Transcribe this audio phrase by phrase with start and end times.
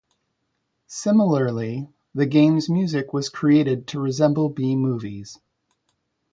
[0.87, 5.37] Similarly, the game's music was created to resemble B movies.